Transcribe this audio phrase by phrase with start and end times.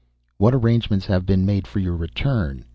[0.39, 2.65] "What arrangements have been made for your return?"